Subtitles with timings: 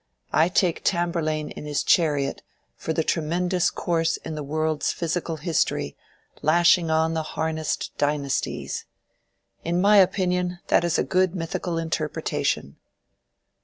[0.33, 2.41] I take Tamburlaine in his chariot
[2.75, 5.95] for the tremendous course of the world's physical history
[6.41, 8.85] lashing on the harnessed dynasties.
[9.63, 12.77] In my opinion, that is a good mythical interpretation."